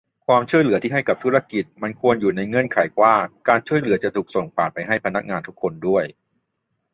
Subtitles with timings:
[0.27, 3.13] ความช่วยเหลือที่ให้กับธุรกิจมันควรอยู่ในเงื่อนไขว่า
[3.47, 6.03] การช่วยเหลือจะถูกส่งผ่านไปให้พนักงานทุกคนด้วย